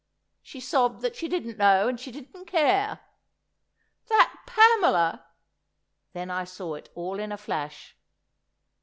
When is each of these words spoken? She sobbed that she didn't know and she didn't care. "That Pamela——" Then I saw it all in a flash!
She 0.41 0.59
sobbed 0.59 1.01
that 1.03 1.15
she 1.15 1.27
didn't 1.27 1.59
know 1.59 1.87
and 1.87 1.99
she 1.99 2.11
didn't 2.11 2.45
care. 2.47 3.01
"That 4.07 4.33
Pamela——" 4.47 5.27
Then 6.13 6.31
I 6.31 6.43
saw 6.43 6.73
it 6.73 6.89
all 6.95 7.19
in 7.19 7.31
a 7.31 7.37
flash! 7.37 7.95